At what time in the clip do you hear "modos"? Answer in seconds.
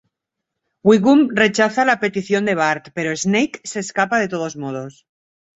4.57-5.05